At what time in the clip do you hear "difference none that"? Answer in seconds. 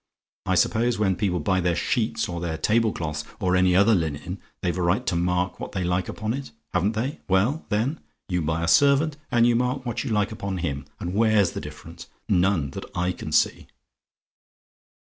11.61-12.85